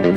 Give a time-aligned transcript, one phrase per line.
[0.00, 0.12] Hola,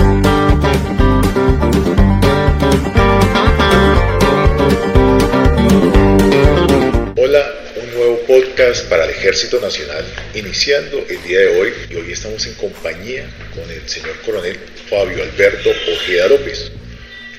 [7.76, 12.46] un nuevo podcast para el Ejército Nacional, iniciando el día de hoy y hoy estamos
[12.46, 14.58] en compañía con el señor coronel
[14.90, 16.72] Fabio Alberto Ojeda López,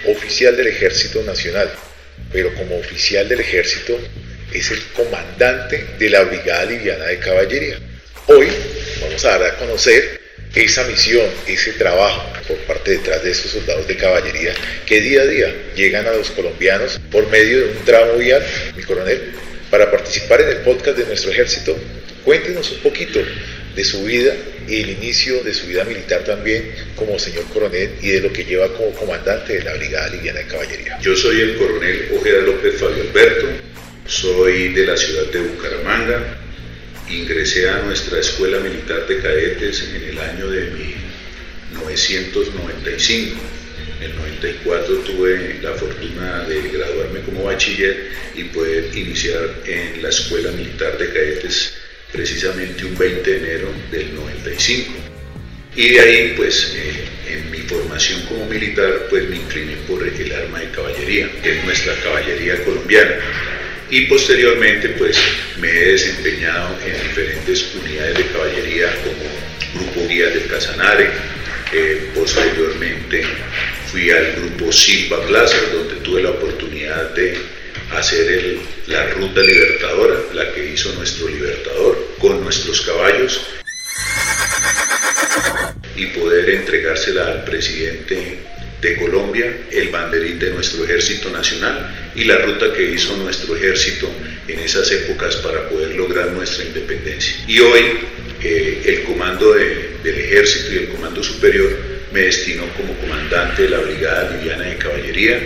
[0.07, 1.73] oficial del Ejército Nacional,
[2.31, 3.99] pero como oficial del Ejército
[4.53, 7.79] es el comandante de la Brigada Liviana de Caballería.
[8.27, 8.49] Hoy
[9.01, 10.24] vamos a dar a conocer
[10.55, 14.55] esa misión, ese trabajo por parte detrás de esos soldados de caballería
[14.87, 18.45] que día a día llegan a los colombianos por medio de un tramo vial.
[18.77, 19.33] Mi coronel,
[19.71, 21.77] para participar en el podcast de nuestro ejército,
[22.25, 23.21] cuéntenos un poquito
[23.75, 24.35] de su vida
[24.69, 28.45] y el inicio de su vida militar también como señor coronel y de lo que
[28.45, 30.99] lleva como comandante de la Brigada Liviana de Caballería.
[31.01, 33.47] Yo soy el coronel Ojeda López Fabio Alberto,
[34.07, 36.44] soy de la ciudad de Bucaramanga,
[37.09, 43.41] ingresé a nuestra escuela militar de cadetes en el año de 1995.
[43.99, 50.09] En el 94 tuve la fortuna de graduarme como bachiller y poder iniciar en la
[50.09, 51.75] escuela militar de cadetes
[52.13, 54.93] precisamente un 20 de enero del 95.
[55.77, 60.33] Y de ahí, pues, eh, en mi formación como militar, pues me incliné por el
[60.33, 63.17] arma de caballería, que es nuestra caballería colombiana
[63.95, 65.17] y posteriormente pues
[65.61, 71.11] me he desempeñado en diferentes unidades de caballería como Grupo Guía del Casanare,
[71.73, 73.25] eh, posteriormente
[73.93, 77.39] fui al Grupo Silva Plaza donde tuve la oportunidad de
[77.93, 83.47] hacer la ruta libertadora, la que hizo nuestro libertador con nuestros caballos
[85.95, 88.39] y poder entregársela al presidente
[88.81, 94.11] de Colombia, el banderín de nuestro ejército nacional y la ruta que hizo nuestro ejército
[94.47, 97.35] en esas épocas para poder lograr nuestra independencia.
[97.49, 97.83] Y hoy
[98.43, 101.71] eh, el comando del ejército y el comando superior
[102.13, 105.41] me destinó como comandante de la Brigada Liviana de Caballería,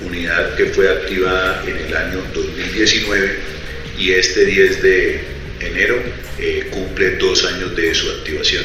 [0.00, 3.36] unidad que fue activada en el año 2019
[3.98, 5.20] y este 10 de
[5.60, 5.96] enero
[6.38, 8.64] eh, cumple dos años de su activación.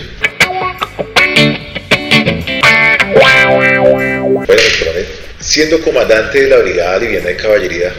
[5.49, 7.91] Siendo comandante de la Brigada Liviana de Caballería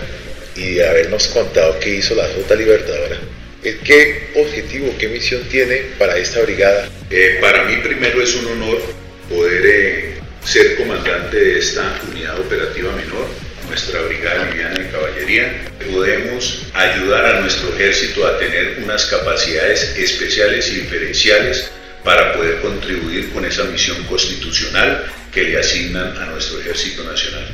[0.54, 3.16] y de habernos contado qué hizo la Ruta Libertadora,
[3.64, 6.88] eh, ¿qué objetivo, qué misión tiene para esta brigada?
[7.10, 8.80] Eh, para mí primero es un honor
[9.28, 13.26] poder eh, ser comandante de esta unidad operativa menor,
[13.68, 15.72] nuestra Brigada Liviana de Caballería.
[15.92, 21.68] Podemos ayudar a nuestro ejército a tener unas capacidades especiales y diferenciales
[22.04, 27.46] para poder contribuir con esa misión constitucional que le asignan a nuestro Ejército Nacional.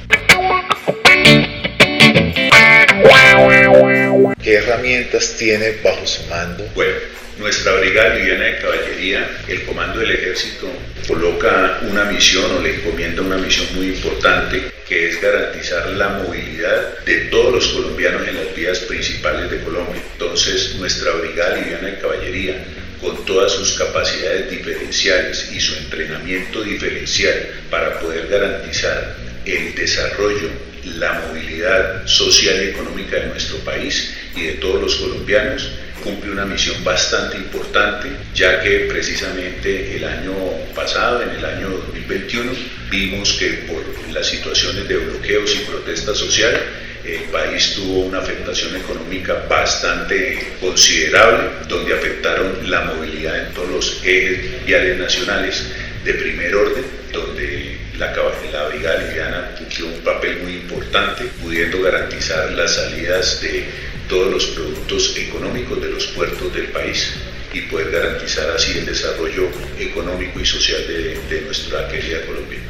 [4.43, 6.65] ¿Qué herramientas tiene bajo su mando?
[6.75, 6.95] Bueno,
[7.39, 10.71] nuestra Brigada Liviana de Caballería, el Comando del Ejército,
[11.07, 17.05] coloca una misión o le encomienda una misión muy importante que es garantizar la movilidad
[17.05, 20.01] de todos los colombianos en las vías principales de Colombia.
[20.13, 22.65] Entonces, nuestra Brigada Liviana de Caballería
[23.01, 30.51] con todas sus capacidades diferenciales y su entrenamiento diferencial para poder garantizar el desarrollo,
[30.99, 35.71] la movilidad social y económica de nuestro país y de todos los colombianos,
[36.03, 40.35] cumple una misión bastante importante, ya que precisamente el año
[40.75, 42.53] pasado, en el año 2021,
[42.91, 46.61] vimos que por las situaciones de bloqueos y protesta social,
[47.07, 54.01] el país tuvo una afectación económica bastante considerable, donde afectaron la movilidad en todos los
[54.05, 55.67] ejes viales nacionales
[56.05, 58.13] de primer orden, donde la,
[58.53, 63.65] la Brigada Liviana cumplió un papel muy importante, pudiendo garantizar las salidas de
[64.09, 67.15] todos los productos económicos de los puertos del país
[67.53, 72.61] y poder garantizar así el desarrollo económico y social de, de nuestra querida Colombia.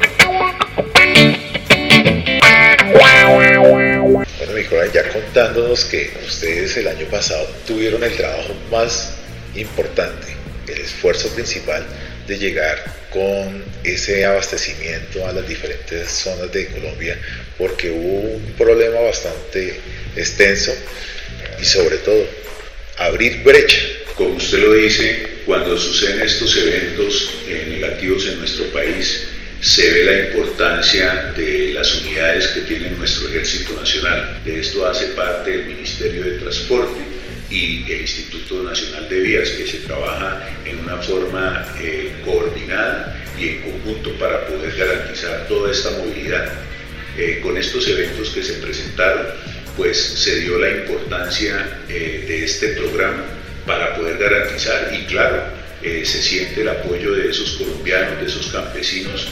[4.93, 9.13] Ya contándonos que ustedes el año pasado tuvieron el trabajo más
[9.55, 10.27] importante,
[10.67, 11.85] el esfuerzo principal
[12.27, 17.17] de llegar con ese abastecimiento a las diferentes zonas de Colombia,
[17.57, 19.79] porque hubo un problema bastante
[20.15, 20.73] extenso
[21.61, 22.25] y sobre todo
[22.97, 23.79] abrir brecha.
[24.15, 27.31] Como usted lo dice, cuando suceden estos eventos
[27.69, 29.27] negativos en nuestro país,
[29.61, 34.39] se ve la importancia de las unidades que tiene nuestro Ejército Nacional.
[34.45, 36.99] De esto hace parte el Ministerio de Transporte
[37.49, 43.49] y el Instituto Nacional de Vías, que se trabaja en una forma eh, coordinada y
[43.49, 46.51] en conjunto para poder garantizar toda esta movilidad.
[47.17, 49.25] Eh, con estos eventos que se presentaron,
[49.75, 53.23] pues se dio la importancia eh, de este programa
[53.65, 55.43] para poder garantizar y claro,
[55.81, 59.27] eh, se siente el apoyo de esos colombianos, de esos campesinos.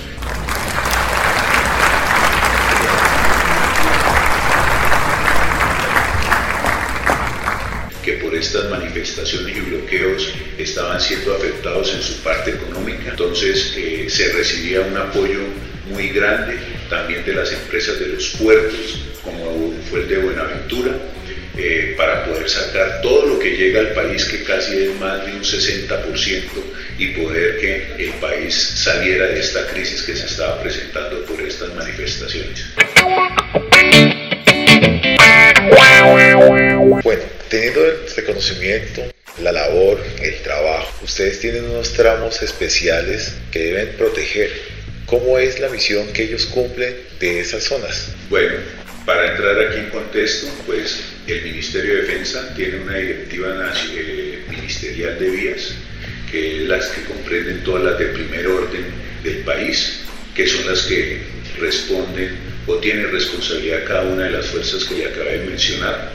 [8.04, 13.10] que por estas manifestaciones y bloqueos estaban siendo afectados en su parte económica.
[13.10, 15.40] Entonces eh, se recibía un apoyo
[15.90, 20.92] muy grande también de las empresas de los puertos, como fue el de Buenaventura,
[21.68, 25.32] eh, para poder sacar todo lo que llega al país, que casi es más de
[25.32, 26.44] un 60%,
[27.00, 31.74] y poder que el país saliera de esta crisis que se estaba presentando por estas
[31.74, 32.66] manifestaciones.
[37.04, 39.02] Bueno, teniendo el reconocimiento,
[39.40, 44.52] la labor, el trabajo, ustedes tienen unos tramos especiales que deben proteger.
[45.08, 48.12] ¿Cómo es la misión que ellos cumplen de esas zonas?
[48.30, 48.58] Bueno,
[49.06, 55.19] para entrar aquí en contexto, pues el Ministerio de Defensa tiene una directiva eh, ministerial
[55.19, 55.75] de vías,
[56.31, 58.86] que es las que comprenden todas las de primer orden
[59.24, 60.02] del país,
[60.34, 61.22] que son las que
[61.60, 62.36] responden
[62.66, 66.12] o tienen responsabilidad cada una de las fuerzas que le acabé de mencionar.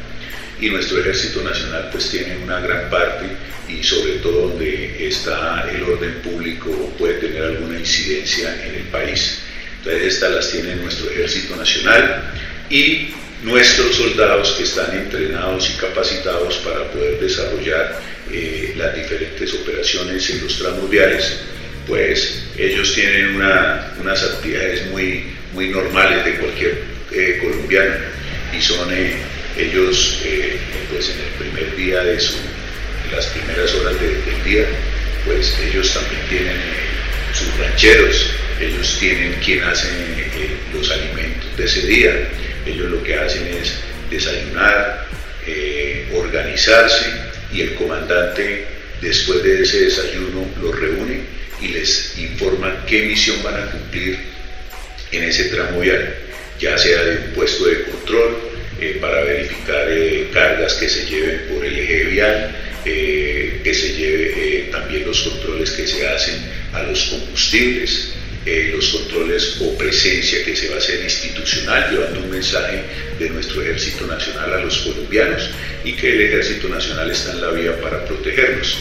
[0.60, 3.26] Y nuestro Ejército Nacional pues tiene una gran parte
[3.68, 9.38] y sobre todo donde está el orden público puede tener alguna incidencia en el país.
[9.78, 12.30] Entonces estas las tiene nuestro Ejército Nacional
[12.70, 13.08] y
[13.42, 18.00] nuestros soldados que están entrenados y capacitados para poder desarrollar
[18.30, 21.40] eh, las diferentes operaciones en los tramos viales,
[21.86, 26.82] pues ellos tienen unas actividades muy, muy normales de cualquier
[27.12, 27.96] eh, colombiano.
[28.56, 29.16] Y son eh,
[29.56, 30.18] ellos
[30.90, 32.34] pues en el primer día de su,
[33.12, 34.64] las primeras horas del día,
[35.24, 36.56] pues ellos también tienen
[37.32, 38.30] sus rancheros,
[38.60, 39.88] ellos tienen quien hace
[40.72, 42.28] los alimentos de ese día,
[42.66, 43.74] ellos lo que hacen es
[44.10, 45.06] desayunar,
[45.46, 47.06] eh, organizarse
[47.52, 48.66] y el comandante
[49.00, 51.20] después de ese desayuno los reúne
[51.60, 54.18] y les informa qué misión van a cumplir
[55.12, 56.14] en ese tramo vial,
[56.58, 58.38] ya sea de un puesto de control
[58.80, 64.68] eh, para verificar eh, cargas que se lleven por el eje vial, que se lleve
[64.72, 66.36] también los controles que se hacen
[66.72, 68.14] a los combustibles,
[68.46, 72.82] eh, los controles o presencia que se va a hacer institucional, llevando un mensaje
[73.18, 75.50] de nuestro Ejército Nacional a los colombianos
[75.84, 78.78] y que el Ejército Nacional está en la vía para protegernos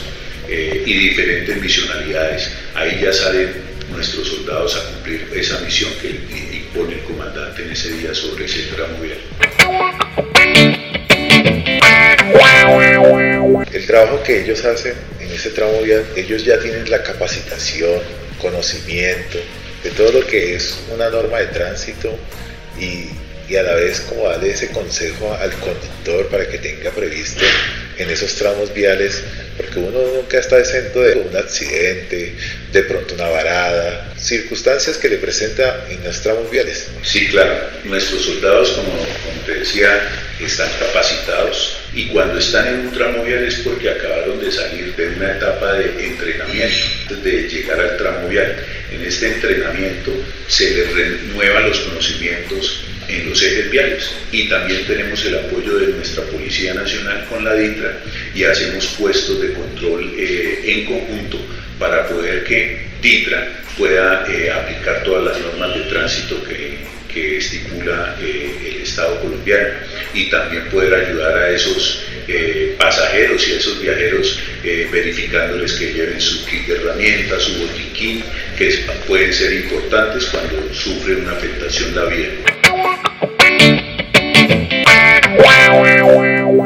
[0.48, 2.52] eh, y diferentes misionalidades.
[2.74, 3.54] Ahí ya salen
[3.92, 6.10] nuestros soldados a cumplir esa misión que
[6.56, 9.20] impone el comandante en ese día sobre ese tramo vial.
[13.74, 18.02] El trabajo que ellos hacen en ese tramo vial, ellos ya tienen la capacitación,
[18.40, 19.38] conocimiento
[19.84, 22.18] de todo lo que es una norma de tránsito
[22.80, 23.10] y,
[23.56, 27.44] a la vez como darle ese consejo al conductor para que tenga previsto
[27.98, 29.24] en esos tramos viales,
[29.58, 32.36] porque uno nunca está exento de un accidente,
[32.72, 36.90] de pronto una varada, circunstancias que le presenta en los tramos viales.
[37.02, 38.92] Sí, claro, nuestros soldados, como
[39.48, 40.00] te decía,
[40.40, 45.08] están capacitados y cuando están en un tramo vial es porque acabaron de salir de
[45.10, 48.56] una etapa de entrenamiento de llegar al tramo vial.
[48.92, 50.12] En este entrenamiento
[50.48, 55.88] se les renuevan los conocimientos en los ejes viales y también tenemos el apoyo de
[55.94, 57.98] nuestra Policía Nacional con la DITRA
[58.36, 61.40] y hacemos puestos de control eh, en conjunto
[61.80, 66.69] para poder que DITRA pueda eh, aplicar todas las normas de tránsito que,
[67.14, 69.80] que estipula eh, el Estado colombiano
[70.14, 75.94] y también poder ayudar a esos eh, pasajeros y a esos viajeros eh, verificándoles que
[75.94, 78.24] lleven su kit de herramientas, su botiquín,
[78.58, 82.30] que pueden ser importantes cuando sufren una afectación la vía.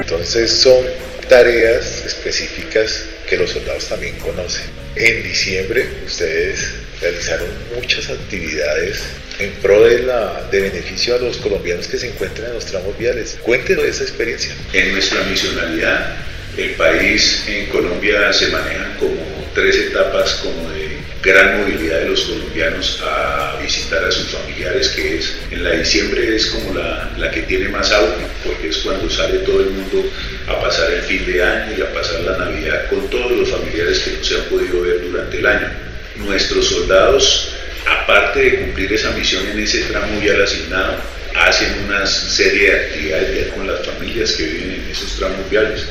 [0.01, 0.85] Entonces son
[1.29, 4.65] tareas específicas que los soldados también conocen.
[4.95, 9.01] En diciembre ustedes realizaron muchas actividades
[9.39, 12.97] en pro de, la, de beneficio a los colombianos que se encuentran en los tramos
[12.97, 13.37] viales.
[13.41, 14.55] Cuéntenos esa experiencia.
[14.73, 16.17] En nuestra misionalidad,
[16.57, 19.15] el país en Colombia se maneja como
[19.53, 25.17] tres etapas como de gran movilidad de los colombianos a visitar a sus familiares, que
[25.17, 29.09] es en la diciembre es como la, la que tiene más auge, porque es cuando
[29.09, 30.03] sale todo el mundo
[30.47, 33.99] a pasar el fin de año y a pasar la Navidad con todos los familiares
[33.99, 35.71] que no se han podido ver durante el año.
[36.17, 37.52] Nuestros soldados
[37.85, 40.97] aparte de cumplir esa misión en ese tramo vial asignado,
[41.35, 45.85] hacen una serie de actividades con las familias que viven en esos tramos viales,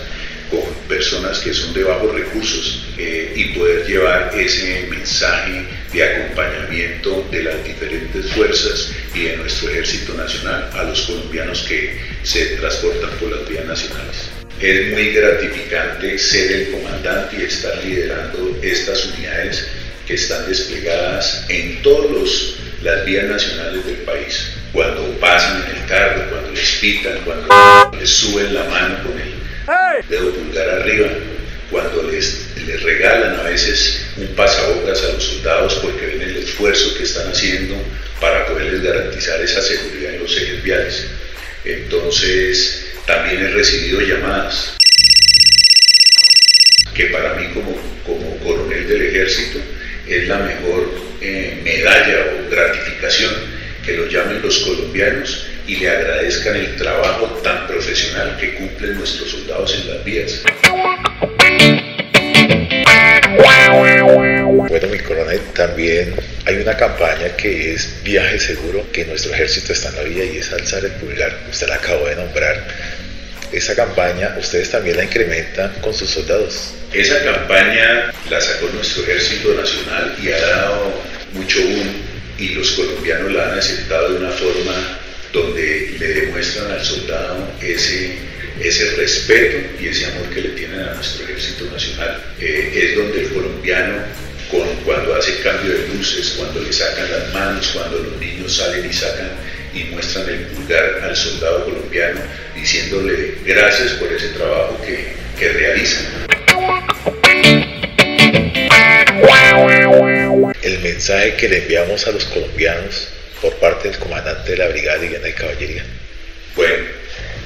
[0.51, 7.27] con personas que son de bajos recursos eh, y poder llevar ese mensaje de acompañamiento
[7.31, 13.11] de las diferentes fuerzas y de nuestro ejército nacional a los colombianos que se transportan
[13.19, 14.29] por las vías nacionales.
[14.61, 19.67] Es muy gratificante ser el comandante y estar liderando estas unidades
[20.13, 24.47] que están desplegadas en todas las vías nacionales del país.
[24.71, 30.09] Cuando pasan en el carro, cuando les pitan, cuando les suben la mano con el
[30.11, 31.09] dedo pulgar arriba,
[31.71, 36.95] cuando les, les regalan a veces un pasabocas a los soldados porque ven el esfuerzo
[36.95, 37.75] que están haciendo
[38.21, 41.07] para poderles garantizar esa seguridad en los ejes viales.
[41.65, 44.77] Entonces, también he recibido llamadas
[46.95, 49.59] que para mí como, como coronel del ejército
[50.09, 50.91] es la mejor
[51.21, 53.33] eh, medalla o gratificación
[53.85, 59.31] que lo llamen los colombianos y le agradezcan el trabajo tan profesional que cumplen nuestros
[59.31, 60.43] soldados en las vías.
[64.69, 69.89] Bueno, mi coronel, también hay una campaña que es viaje seguro, que nuestro ejército está
[69.91, 71.37] en la vía y es alzar el pulgar.
[71.51, 72.67] Usted la acabó de nombrar.
[73.53, 76.73] Esa campaña, ustedes también la incrementan con sus soldados.
[76.93, 81.03] Esa campaña la sacó nuestro ejército nacional y ha dado
[81.35, 84.99] mucho boom y los colombianos la han aceptado de una forma
[85.33, 88.17] donde le demuestran al soldado ese,
[88.59, 92.23] ese respeto y ese amor que le tienen a nuestro ejército nacional.
[92.41, 94.03] Eh, es donde el colombiano,
[94.85, 98.93] cuando hace cambio de luces, cuando le sacan las manos, cuando los niños salen y
[98.93, 99.31] sacan
[99.75, 102.21] y muestran el pulgar al soldado colombiano,
[102.55, 106.07] diciéndole gracias por ese trabajo que, que realizan.
[110.63, 113.09] El mensaje que le enviamos a los colombianos
[113.41, 115.85] por parte del comandante de la Brigada Liviana de Caballería.
[116.55, 116.85] Bueno,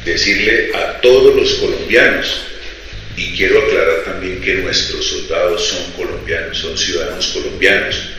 [0.04, 2.47] decirle a todos los colombianos,
[3.16, 8.11] y quiero aclarar también que nuestros soldados son colombianos, son ciudadanos colombianos,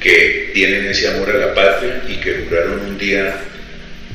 [0.00, 3.38] que tienen ese amor a la patria y que juraron un día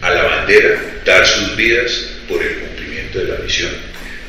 [0.01, 1.91] a la bandera dar sus vidas
[2.27, 3.71] por el cumplimiento de la misión.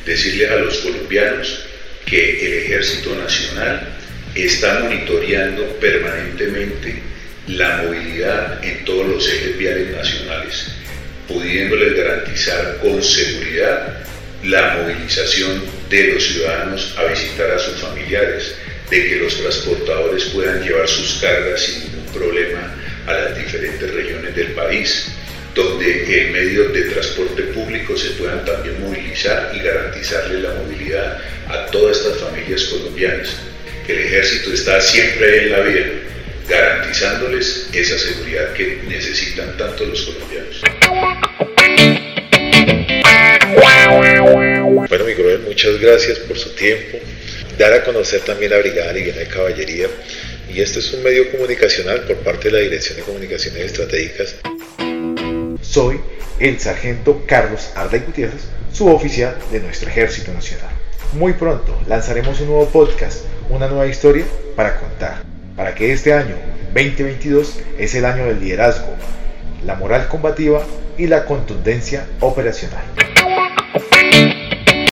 [0.05, 1.65] Decirles a los colombianos
[2.05, 3.87] que el Ejército Nacional
[4.35, 6.95] está monitoreando permanentemente
[7.47, 10.67] la movilidad en todos los ejes viales nacionales,
[11.27, 13.99] pudiéndoles garantizar con seguridad
[14.43, 18.55] la movilización de los ciudadanos a visitar a sus familiares,
[18.89, 22.75] de que los transportadores puedan llevar sus cargas sin ningún problema
[23.07, 25.12] a las diferentes regiones del país,
[25.55, 31.65] donde en medios de transporte público se puedan también movilizar y garantizarle la movilidad a
[31.67, 33.37] todas estas familias colombianas.
[33.87, 35.91] El ejército está siempre en la vía,
[36.47, 40.61] garantizándoles esa seguridad que necesitan tanto los colombianos.
[44.87, 46.99] Bueno, mi coronel, muchas gracias por su tiempo.
[47.57, 49.87] Dar a conocer también la Brigada Liviana de Caballería.
[50.49, 54.35] Y este es un medio comunicacional por parte de la Dirección de Comunicaciones Estratégicas.
[55.73, 55.99] Soy
[56.39, 60.69] el sargento Carlos Arday Gutiérrez, suboficial de nuestro Ejército Nacional.
[61.13, 64.23] Muy pronto lanzaremos un nuevo podcast, una nueva historia
[64.55, 65.23] para contar,
[65.55, 66.35] para que este año
[66.75, 68.93] 2022 es el año del liderazgo,
[69.65, 70.63] la moral combativa
[70.95, 73.02] y la contundencia operacional.